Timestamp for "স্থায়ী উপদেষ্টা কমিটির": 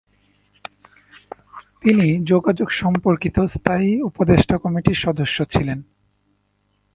3.53-4.93